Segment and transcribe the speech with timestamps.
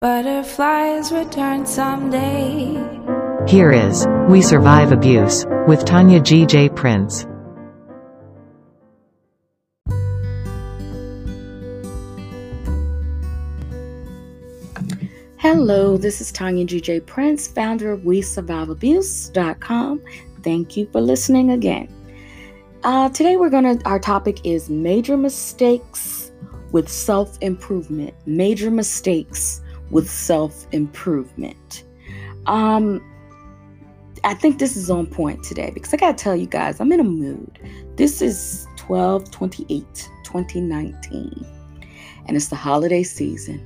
[0.00, 2.72] Butterflies return someday.
[3.48, 6.46] Here is We Survive Abuse with Tonya G.
[6.46, 6.68] J.
[6.68, 7.26] Prince.
[15.38, 17.00] Hello, this is Tonya G.J.
[17.00, 20.02] Prince, founder of WeSurviveAbuse.com.
[20.44, 21.88] Thank you for listening again.
[22.84, 23.80] Uh, today we're gonna.
[23.84, 26.30] Our topic is major mistakes
[26.70, 28.14] with self improvement.
[28.26, 29.60] Major mistakes
[29.90, 31.84] with self improvement.
[32.46, 33.02] Um,
[34.24, 37.00] I think this is on point today because I gotta tell you guys, I'm in
[37.00, 37.58] a mood.
[37.96, 41.46] This is 12 28 2019,
[42.26, 43.64] and it's the holiday season.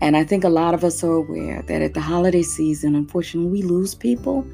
[0.00, 3.50] And I think a lot of us are aware that at the holiday season, unfortunately,
[3.50, 4.44] we lose people.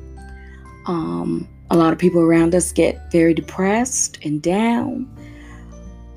[0.86, 5.08] Um, a lot of people around us get very depressed and down,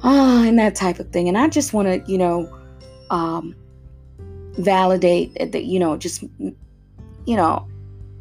[0.03, 1.29] ah, and that type of thing.
[1.29, 2.57] And I just want to, you know,
[3.09, 3.55] um,
[4.57, 7.67] validate that, you know, just, you know,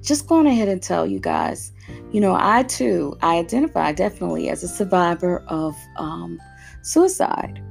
[0.02, 1.72] just going ahead and tell you guys,
[2.12, 6.40] you know, I too, I identify definitely as a survivor of um,
[6.82, 7.62] suicide.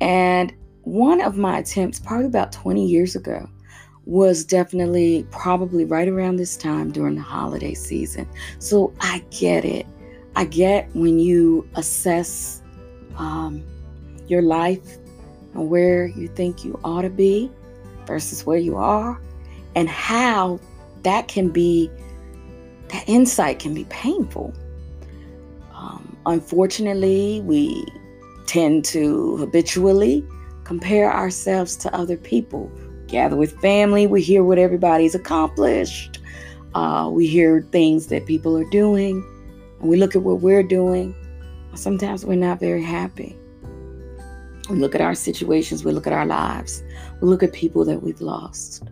[0.00, 3.48] And one of my attempts, probably about 20 years ago,
[4.06, 8.28] was definitely probably right around this time during the holiday season.
[8.58, 9.86] So I get it.
[10.36, 12.62] I get when you assess
[13.16, 13.62] um,
[14.26, 14.98] your life
[15.54, 17.50] and where you think you ought to be
[18.10, 19.20] versus where you are,
[19.76, 20.58] and how
[21.04, 21.88] that can be,
[22.88, 24.52] that insight can be painful.
[25.72, 27.86] Um, unfortunately, we
[28.46, 30.24] tend to habitually
[30.64, 32.68] compare ourselves to other people.
[33.06, 36.18] Gather with family, we hear what everybody's accomplished.
[36.74, 39.24] Uh, we hear things that people are doing,
[39.80, 41.14] and we look at what we're doing.
[41.74, 43.39] Sometimes we're not very happy.
[44.70, 46.84] We look at our situations, we look at our lives,
[47.20, 48.84] we look at people that we've lost.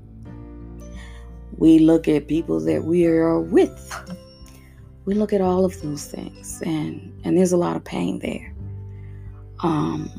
[1.56, 3.94] We look at people that we are with.
[5.04, 8.52] We look at all of those things, and and there's a lot of pain there.
[9.60, 10.10] Um,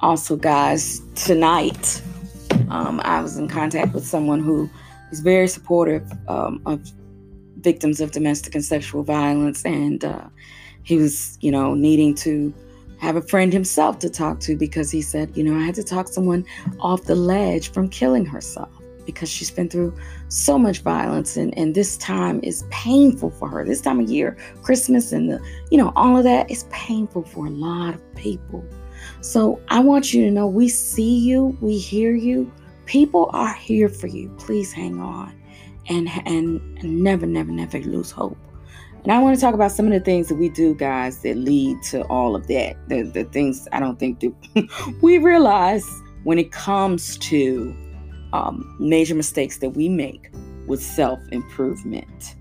[0.00, 2.02] also, guys, tonight
[2.68, 4.68] um, I was in contact with someone who
[5.12, 6.90] is very supportive um, of
[7.60, 10.26] victims of domestic and sexual violence, and uh,
[10.82, 12.52] he was, you know, needing to
[13.02, 15.82] have a friend himself to talk to because he said, you know, I had to
[15.82, 16.46] talk someone
[16.78, 18.70] off the ledge from killing herself
[19.04, 19.92] because she's been through
[20.28, 23.64] so much violence and, and this time is painful for her.
[23.64, 27.46] This time of year, Christmas and the, you know, all of that is painful for
[27.46, 28.64] a lot of people.
[29.20, 32.52] So I want you to know we see you, we hear you.
[32.86, 34.28] People are here for you.
[34.38, 35.34] Please hang on
[35.88, 38.38] and, and, never, never, never lose hope.
[39.02, 41.36] And I want to talk about some of the things that we do, guys, that
[41.36, 42.76] lead to all of that.
[42.88, 45.84] The, the things I don't think that we realize
[46.22, 47.74] when it comes to
[48.32, 50.30] um, major mistakes that we make
[50.66, 52.36] with self improvement.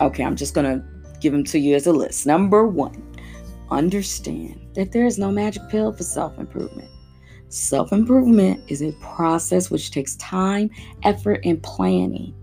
[0.00, 0.84] Okay, I'm just going to
[1.20, 2.26] give them to you as a list.
[2.26, 3.00] Number one,
[3.70, 6.88] understand that there is no magic pill for self improvement.
[7.48, 10.70] Self improvement is a process which takes time,
[11.02, 12.34] effort, and planning.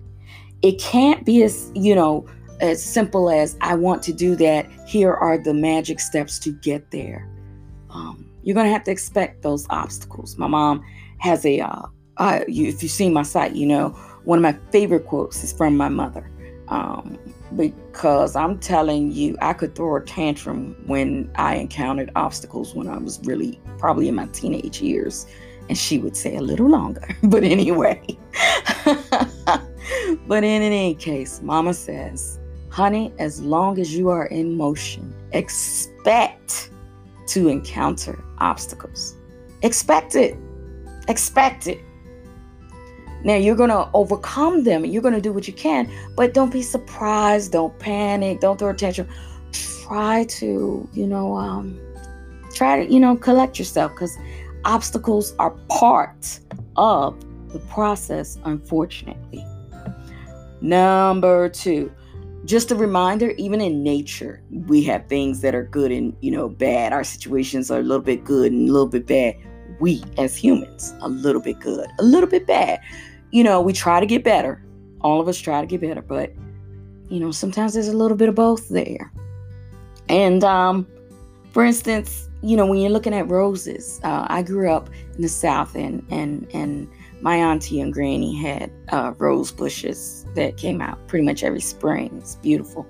[0.61, 2.27] It can't be as, you know,
[2.59, 4.69] as simple as I want to do that.
[4.85, 7.27] Here are the magic steps to get there.
[7.89, 10.37] Um, you're going to have to expect those obstacles.
[10.37, 10.83] My mom
[11.19, 13.89] has a, uh, you, if you've seen my site, you know,
[14.23, 16.29] one of my favorite quotes is from my mother.
[16.67, 17.17] Um,
[17.55, 22.97] because I'm telling you, I could throw a tantrum when I encountered obstacles when I
[22.97, 25.25] was really probably in my teenage years.
[25.67, 27.07] And she would say a little longer.
[27.23, 28.01] But anyway,
[30.27, 32.38] but in any case, Mama says,
[32.69, 36.71] honey, as long as you are in motion, expect
[37.27, 39.15] to encounter obstacles.
[39.61, 40.37] Expect it.
[41.07, 41.79] Expect it.
[43.23, 44.85] Now you're going to overcome them.
[44.85, 47.51] You're going to do what you can, but don't be surprised.
[47.51, 48.39] Don't panic.
[48.39, 49.07] Don't throw attention.
[49.51, 51.79] Try to, you know, um,
[52.53, 54.17] try to, you know, collect yourself because
[54.63, 56.39] obstacles are part
[56.77, 57.19] of
[57.51, 59.45] the process, unfortunately.
[60.61, 61.91] Number two,
[62.49, 66.49] just a reminder even in nature, we have things that are good and, you know,
[66.49, 66.93] bad.
[66.93, 69.35] Our situations are a little bit good and a little bit bad.
[69.79, 72.81] We as humans, a little bit good, a little bit bad
[73.31, 74.61] you know, we try to get better.
[75.01, 76.33] All of us try to get better, but
[77.09, 79.11] you know, sometimes there's a little bit of both there.
[80.09, 80.87] And um,
[81.51, 85.29] for instance, you know, when you're looking at roses, uh, I grew up in the
[85.29, 86.87] South, and and and
[87.21, 92.17] my auntie and granny had uh, rose bushes that came out pretty much every spring.
[92.17, 92.87] It's beautiful.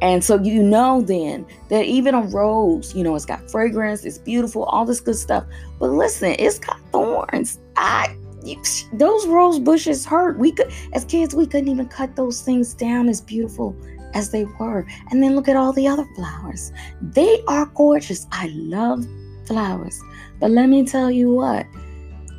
[0.00, 4.18] And so you know then that even a rose, you know, it's got fragrance, it's
[4.18, 5.44] beautiful, all this good stuff.
[5.78, 7.60] But listen, it's got thorns.
[7.76, 8.60] I you,
[8.92, 10.38] those rose bushes hurt.
[10.38, 13.76] We could, as kids, we couldn't even cut those things down as beautiful
[14.14, 14.84] as they were.
[15.10, 16.72] And then look at all the other flowers.
[17.00, 18.26] They are gorgeous.
[18.32, 19.06] I love
[19.46, 20.00] flowers.
[20.40, 21.66] But let me tell you what,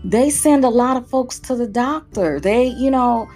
[0.03, 2.39] they send a lot of folks to the doctor.
[2.39, 3.29] They, you know,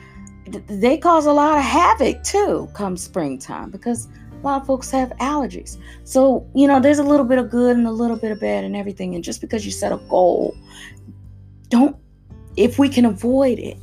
[0.68, 5.10] they cause a lot of havoc too come springtime because a lot of folks have
[5.20, 5.78] allergies.
[6.04, 8.64] So, you know, there's a little bit of good and a little bit of bad
[8.64, 9.16] and everything.
[9.16, 10.56] And just because you set a goal,
[11.70, 11.96] don't,
[12.56, 13.78] if we can avoid it,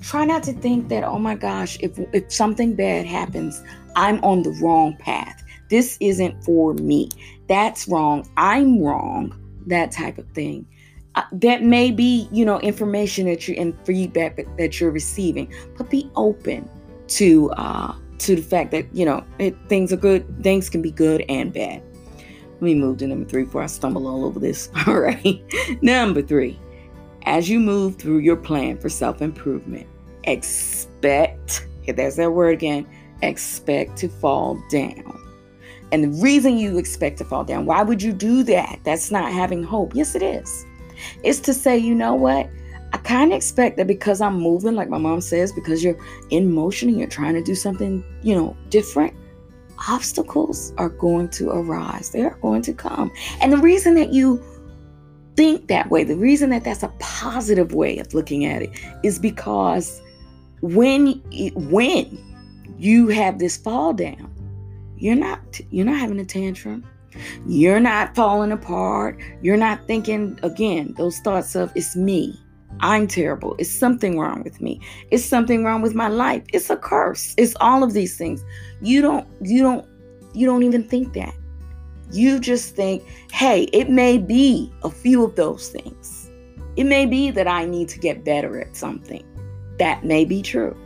[0.00, 3.62] try not to think that, oh my gosh, if, if something bad happens,
[3.96, 5.42] I'm on the wrong path.
[5.68, 7.08] This isn't for me.
[7.48, 8.28] That's wrong.
[8.36, 9.38] I'm wrong.
[9.66, 10.66] That type of thing.
[11.14, 15.90] Uh, that may be, you know, information that you and feedback that, you're receiving, but
[15.90, 16.68] be open
[17.08, 20.24] to uh, to the fact that you know it, things are good.
[20.42, 21.82] Things can be good and bad.
[22.54, 24.70] Let me move to number three before I stumble all over this.
[24.86, 25.42] All right,
[25.82, 26.58] number three.
[27.24, 29.86] As you move through your plan for self improvement,
[30.24, 31.66] expect.
[31.86, 32.86] There's that word again.
[33.22, 35.18] Expect to fall down.
[35.92, 38.80] And the reason you expect to fall down, why would you do that?
[38.82, 39.94] That's not having hope.
[39.94, 40.64] Yes, it is.
[41.22, 42.48] It's to say, you know what?
[42.92, 45.98] I kind of expect that because I'm moving, like my mom says, because you're
[46.30, 49.14] in motion and you're trying to do something, you know, different,
[49.88, 52.10] obstacles are going to arise.
[52.10, 53.10] They are going to come.
[53.40, 54.42] And the reason that you
[55.36, 58.70] think that way, the reason that that's a positive way of looking at it
[59.02, 60.00] is because
[60.60, 61.14] when
[61.54, 62.18] when
[62.78, 64.30] you have this fall down,
[64.96, 66.84] you're not you're not having a tantrum.
[67.46, 69.18] You're not falling apart.
[69.42, 72.38] You're not thinking, again, those thoughts of, it's me.
[72.80, 73.54] I'm terrible.
[73.58, 74.80] It's something wrong with me.
[75.10, 76.42] It's something wrong with my life.
[76.52, 77.34] It's a curse.
[77.36, 78.44] It's all of these things.
[78.80, 79.86] You don't, you don't,
[80.34, 81.34] you don't even think that.
[82.10, 86.30] You just think, hey, it may be a few of those things.
[86.76, 89.24] It may be that I need to get better at something.
[89.78, 90.76] That may be true.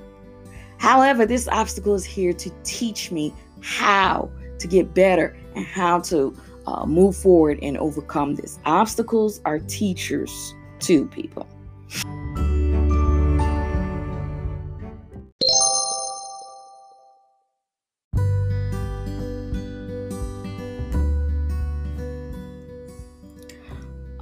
[0.79, 3.33] However, this obstacle is here to teach me
[3.63, 6.37] how to get better and how to
[6.67, 8.59] uh, move forward and overcome this.
[8.65, 11.47] Obstacles are teachers to people.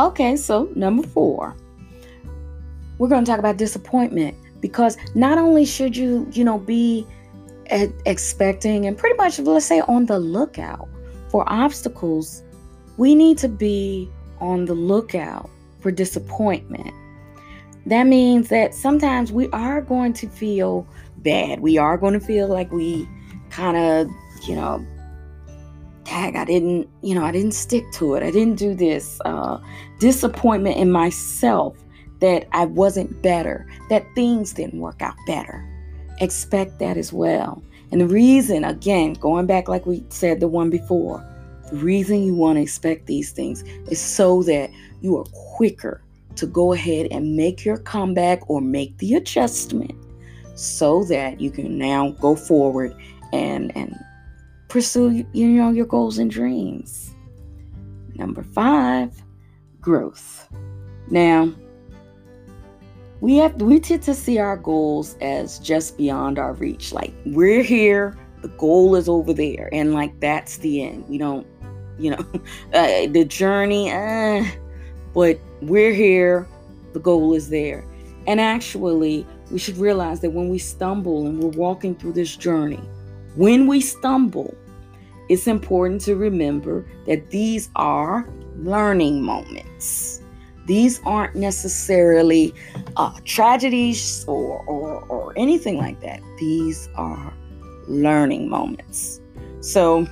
[0.01, 1.57] Okay, so number four,
[2.99, 7.07] we're going to talk about disappointment because not only should you, you know, be
[7.71, 10.89] expecting and pretty much, let's say, on the lookout
[11.35, 12.45] for obstacles,
[12.97, 14.09] we need to be
[14.39, 15.51] on the lookout
[15.81, 16.95] for disappointment.
[17.87, 20.87] That means that sometimes we are going to feel
[21.17, 21.59] bad.
[21.59, 23.09] We are going to feel like we
[23.51, 24.09] kind of,
[24.47, 24.87] you know,
[26.05, 28.23] tag, I didn't, you know, I didn't stick to it.
[28.23, 29.21] I didn't do this.
[29.25, 29.59] Uh,
[29.99, 31.77] disappointment in myself
[32.21, 35.69] that I wasn't better, that things didn't work out better
[36.21, 37.63] expect that as well.
[37.95, 41.25] And the reason, again, going back like we said the one before,
[41.71, 44.69] the reason you want to expect these things is so that
[45.01, 45.25] you are
[45.55, 46.03] quicker
[46.35, 49.95] to go ahead and make your comeback or make the adjustment
[50.57, 52.97] so that you can now go forward
[53.33, 53.95] and and
[54.67, 57.15] pursue you know your goals and dreams.
[58.17, 59.23] Number 5,
[59.81, 60.49] growth.
[61.11, 61.55] Now,
[63.25, 66.93] we have we tend to see our goals as just beyond our reach.
[66.93, 71.09] Like we're here, the goal is over there, and like that's the end.
[71.09, 71.47] We don't,
[71.99, 72.19] you know,
[72.75, 73.91] uh, the journey.
[73.91, 74.45] Uh,
[75.15, 76.47] but we're here,
[76.93, 77.83] the goal is there.
[78.27, 82.83] And actually, we should realize that when we stumble and we're walking through this journey,
[83.37, 84.55] when we stumble,
[85.31, 88.29] it's important to remember that these are
[88.59, 90.21] learning moments.
[90.67, 92.55] These aren't necessarily
[92.97, 96.21] uh, tragedies or, or, or anything like that.
[96.39, 97.35] These are
[97.87, 99.21] learning moments.
[99.61, 100.07] So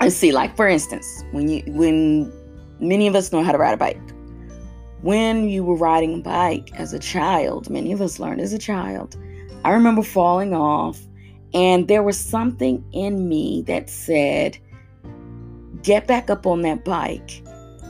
[0.00, 2.32] let's see, like for instance, when you when
[2.80, 4.00] many of us know how to ride a bike.
[5.02, 8.58] When you were riding a bike as a child, many of us learned as a
[8.58, 9.16] child.
[9.64, 11.00] I remember falling off,
[11.54, 14.58] and there was something in me that said,
[15.82, 17.42] Get back up on that bike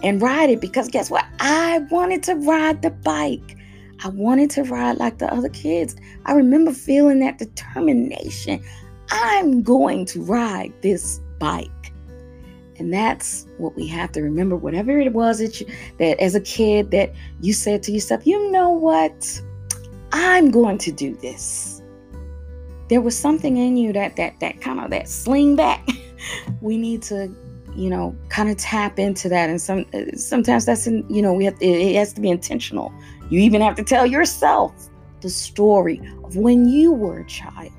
[0.02, 1.24] and ride it because guess what?
[1.40, 3.56] I wanted to ride the bike.
[4.04, 5.96] I wanted to ride like the other kids.
[6.24, 8.62] I remember feeling that determination.
[9.10, 11.70] I'm going to ride this bike.
[12.78, 14.54] And that's what we have to remember.
[14.54, 15.66] Whatever it was that you
[15.98, 19.40] that as a kid that you said to yourself, you know what?
[20.12, 21.82] I'm going to do this.
[22.88, 25.86] There was something in you that that that kind of that sling back.
[26.60, 27.34] we need to
[27.78, 29.84] you know kind of tap into that and some
[30.16, 32.92] sometimes that's in you know we have it has to be intentional
[33.30, 34.72] You even have to tell yourself
[35.20, 37.72] the story of when you were a child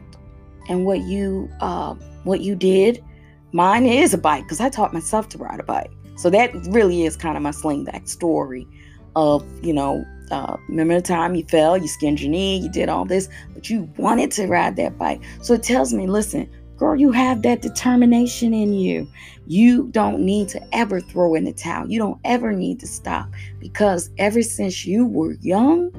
[0.67, 3.03] and what you uh, what you did.
[3.51, 5.91] Mine is a bike because I taught myself to ride a bike.
[6.17, 8.67] So that really is kind of my slingback story
[9.15, 12.89] of, you know, uh, remember the time you fell, you skinned your knee, you did
[12.89, 15.21] all this, but you wanted to ride that bike.
[15.41, 16.47] So it tells me, listen,
[16.79, 19.07] girl, you have that determination in you.
[19.45, 21.89] You don't need to ever throw in the towel.
[21.89, 25.91] You don't ever need to stop because ever since you were young,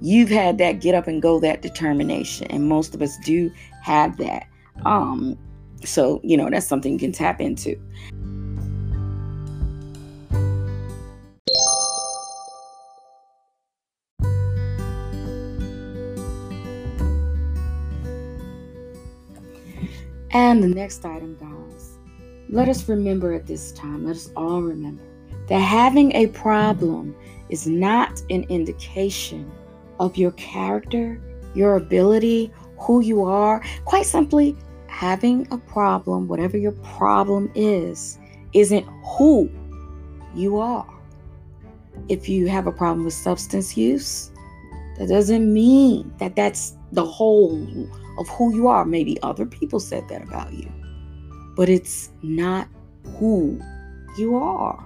[0.00, 3.50] you've had that get up and go that determination and most of us do
[3.82, 4.46] have that
[4.84, 5.38] um
[5.84, 7.80] so you know that's something you can tap into
[20.36, 21.98] and the next item guys
[22.50, 25.02] let us remember at this time let us all remember
[25.48, 27.14] that having a problem
[27.48, 29.50] is not an indication
[29.98, 31.20] of your character,
[31.54, 33.62] your ability, who you are.
[33.84, 34.56] Quite simply,
[34.88, 38.18] having a problem, whatever your problem is,
[38.52, 39.50] isn't who
[40.34, 40.92] you are.
[42.08, 44.30] If you have a problem with substance use,
[44.98, 47.88] that doesn't mean that that's the whole
[48.18, 48.84] of who you are.
[48.84, 50.70] Maybe other people said that about you,
[51.56, 52.68] but it's not
[53.18, 53.60] who
[54.18, 54.82] you are.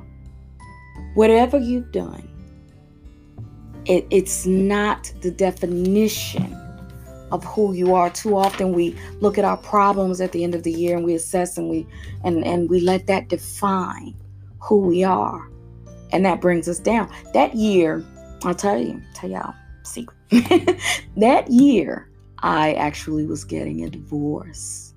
[1.15, 2.29] Whatever you've done,
[3.87, 6.57] it, it's not the definition
[7.33, 8.11] of who you are.
[8.11, 11.15] Too often we look at our problems at the end of the year and we
[11.15, 11.87] assess and we
[12.25, 14.15] and, and we let that define
[14.61, 15.49] who we are.
[16.13, 17.09] And that brings us down.
[17.35, 18.05] That year,
[18.45, 19.55] I'll tell you, tell y'all
[19.85, 20.20] secret.
[21.17, 22.09] that year,
[22.39, 24.95] I actually was getting a divorce.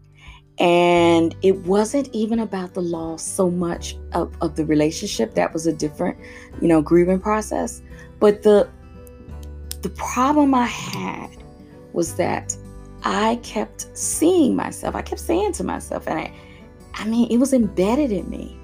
[0.59, 5.33] And it wasn't even about the loss so much of, of the relationship.
[5.33, 6.17] That was a different,
[6.61, 7.81] you know, grieving process.
[8.19, 8.69] But the
[9.81, 11.29] the problem I had
[11.91, 12.55] was that
[13.03, 14.95] I kept seeing myself.
[14.95, 16.33] I kept saying to myself, and I,
[16.93, 18.57] I mean, it was embedded in me.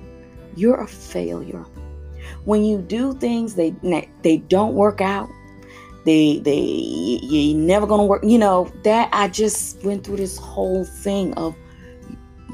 [0.55, 1.65] You're a failure.
[2.45, 3.71] When you do things, they
[4.21, 5.29] they don't work out.
[6.06, 8.24] They they you're never gonna work.
[8.24, 11.56] You know that I just went through this whole thing of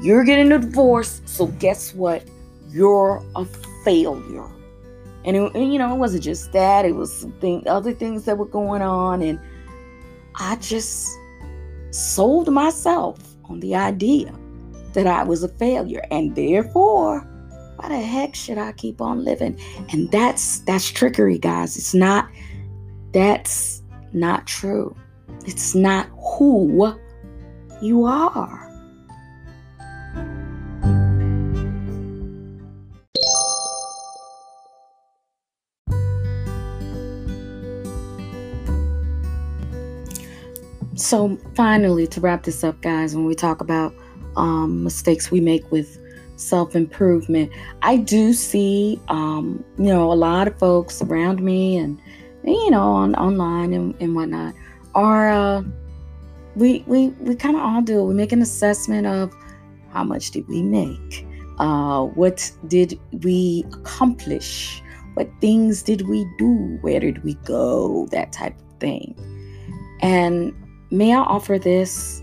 [0.02, 2.24] you're getting a divorce, so guess what?
[2.68, 3.46] You're a
[3.84, 4.50] failure.
[5.24, 8.38] And, it, and, you know, it wasn't just that, it was something, other things that
[8.38, 9.22] were going on.
[9.22, 9.40] And
[10.36, 11.08] I just
[11.90, 14.32] sold myself on the idea
[14.92, 16.02] that I was a failure.
[16.10, 17.20] And therefore,
[17.76, 19.58] why the heck should I keep on living?
[19.90, 21.76] And that's that's trickery, guys.
[21.76, 22.28] It's not
[23.12, 23.82] that's
[24.12, 24.96] not true.
[25.44, 26.08] It's not
[26.38, 26.98] who
[27.80, 28.66] you are.
[40.96, 43.94] So, finally, to wrap this up, guys, when we talk about
[44.36, 45.98] um, mistakes we make with
[46.36, 52.00] self improvement, I do see, um, you know, a lot of folks around me and,
[52.52, 54.54] you know, on online and, and whatnot
[54.94, 55.62] are, uh,
[56.54, 58.02] we, we, we kind of all do.
[58.04, 59.32] We make an assessment of
[59.90, 61.26] how much did we make?
[61.58, 64.82] Uh, what did we accomplish?
[65.14, 66.78] What things did we do?
[66.82, 68.06] Where did we go?
[68.10, 69.14] That type of thing.
[70.00, 70.54] And
[70.90, 72.22] may I offer this?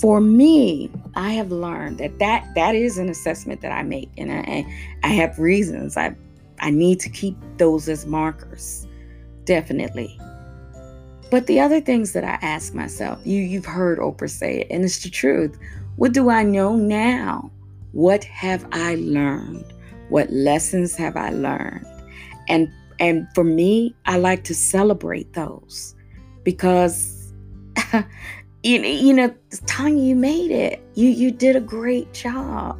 [0.00, 4.32] For me, I have learned that that, that is an assessment that I make, and
[4.32, 4.64] I,
[5.02, 5.96] I have reasons.
[5.96, 6.14] I
[6.60, 8.86] I need to keep those as markers,
[9.44, 10.18] definitely.
[11.30, 14.84] But the other things that I ask myself, you you've heard Oprah say it, and
[14.84, 15.56] it's the truth.
[15.96, 17.50] What do I know now?
[17.92, 19.72] What have I learned?
[20.08, 21.86] What lessons have I learned?
[22.48, 22.68] And
[22.98, 25.94] and for me, I like to celebrate those
[26.42, 27.32] because
[28.62, 30.82] you, you know, Tonya, you made it.
[30.94, 32.78] You you did a great job.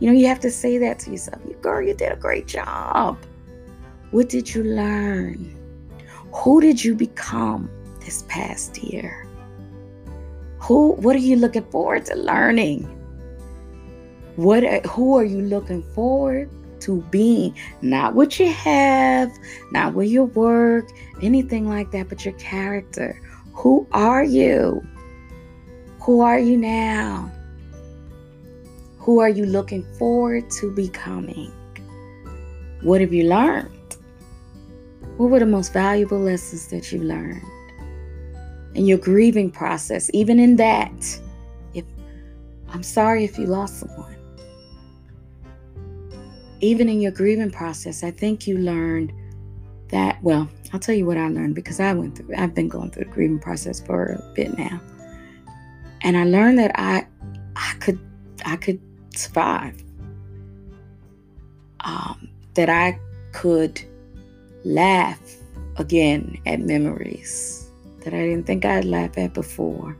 [0.00, 1.40] You know, you have to say that to yourself.
[1.46, 3.16] You girl, you did a great job.
[4.10, 5.55] What did you learn?
[6.32, 9.26] Who did you become this past year?
[10.60, 12.84] Who what are you looking forward to learning?
[14.36, 17.54] What who are you looking forward to being?
[17.82, 19.30] Not what you have,
[19.72, 20.88] not where you work,
[21.22, 23.20] anything like that, but your character.
[23.52, 24.86] Who are you?
[26.00, 27.32] Who are you now?
[28.98, 31.52] Who are you looking forward to becoming?
[32.82, 33.75] What have you learned?
[35.16, 37.42] What were the most valuable lessons that you learned?
[38.74, 41.20] In your grieving process, even in that,
[41.72, 41.84] if
[42.68, 44.14] I'm sorry if you lost someone.
[46.60, 49.12] Even in your grieving process, I think you learned
[49.88, 52.90] that well, I'll tell you what I learned because I went through I've been going
[52.90, 54.80] through the grieving process for a bit now.
[56.02, 57.06] And I learned that I
[57.54, 57.98] I could
[58.44, 58.80] I could
[59.14, 59.82] survive.
[61.80, 62.98] Um, that I
[63.32, 63.80] could
[64.66, 65.20] laugh
[65.76, 67.70] again at memories
[68.00, 69.96] that I didn't think I'd laugh at before.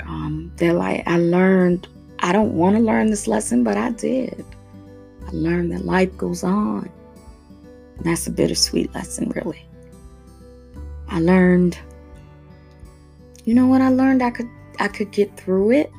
[0.00, 1.86] Um, that like I learned
[2.18, 4.44] I don't want to learn this lesson, but I did.
[5.26, 6.88] I learned that life goes on.
[7.96, 9.66] And that's a bittersweet lesson, really.
[11.08, 11.78] I learned,
[13.44, 14.22] you know what I learned?
[14.22, 14.48] I could
[14.78, 15.92] I could get through it.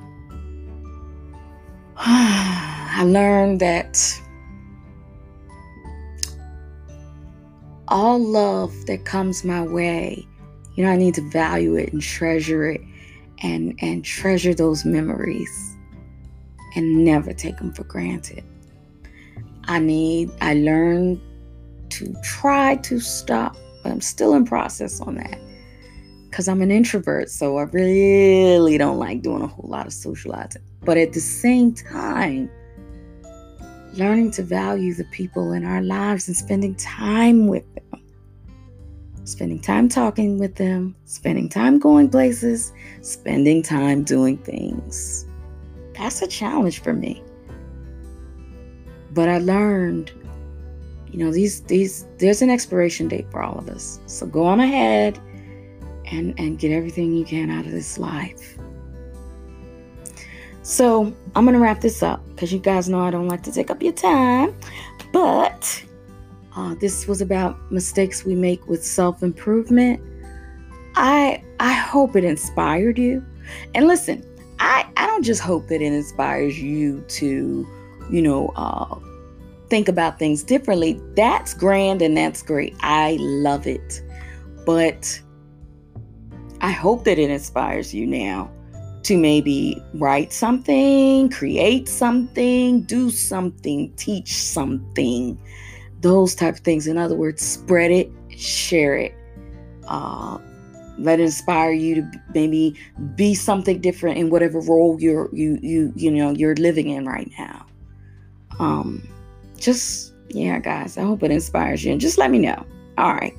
[1.98, 4.22] I learned that
[7.94, 10.28] all love that comes my way,
[10.74, 12.82] you know, I need to value it and treasure it
[13.44, 15.78] and and treasure those memories
[16.76, 18.44] and never take them for granted.
[19.66, 21.22] I need I learned
[21.92, 25.40] to try to stop, but I'm still in process on that.
[26.32, 30.64] Cuz I'm an introvert, so I really don't like doing a whole lot of socializing.
[30.82, 32.50] But at the same time,
[33.94, 37.64] learning to value the people in our lives and spending time with.
[39.26, 45.26] Spending time talking with them, spending time going places, spending time doing things.
[45.98, 47.24] That's a challenge for me.
[49.12, 50.12] But I learned,
[51.10, 54.00] you know, these these there's an expiration date for all of us.
[54.08, 55.20] So go on ahead
[56.12, 58.58] and and get everything you can out of this life.
[60.64, 63.70] So I'm to wrap this up because you guys know I don't like to take
[63.70, 64.56] up your time.
[65.12, 65.84] But
[66.56, 70.02] uh, this was about mistakes we make with self improvement.
[70.96, 73.26] I I hope it inspired you.
[73.74, 74.24] And listen,
[74.60, 77.68] I I don't just hope that it inspires you to,
[78.12, 79.00] you know, uh,
[79.70, 81.02] think about things differently.
[81.16, 82.76] That's grand and that's great.
[82.82, 84.02] I love it.
[84.66, 85.20] But
[86.62, 88.52] I hope that it inspires you now
[89.04, 95.38] to maybe write something, create something, do something, teach something,
[96.04, 96.86] those type of things.
[96.86, 99.16] In other words, spread it, share it.
[99.88, 100.38] Uh,
[101.00, 102.76] let it inspire you to maybe
[103.16, 107.32] be something different in whatever role you're you you you know you're living in right
[107.40, 107.66] now.
[108.60, 109.08] Um,
[109.58, 110.98] just yeah, guys.
[110.98, 112.64] I hope it inspires you, and just let me know.
[113.00, 113.34] All right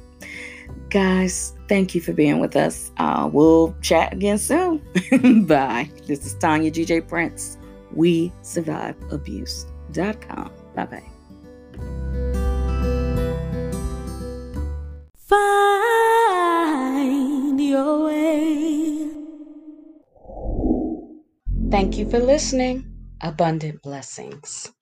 [0.94, 2.92] guys, thank you for being with us.
[2.98, 4.78] Uh, we'll chat again soon.
[5.46, 5.90] Bye.
[6.06, 7.58] This is Tonya GJ Prince.
[7.92, 10.52] We survive abuse.com.
[10.76, 11.13] Bye bye.
[15.26, 17.00] Find
[17.60, 19.08] your way.
[21.70, 22.84] Thank you for listening.
[23.22, 24.73] Abundant blessings.